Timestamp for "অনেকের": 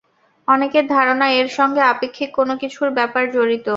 0.47-0.85